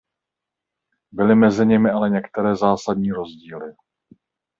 Byly 1.11 1.35
mezi 1.35 1.65
nimi 1.65 1.89
ale 1.89 2.09
některé 2.09 2.55
zásadní 2.55 3.11
rozdíly. 3.11 3.73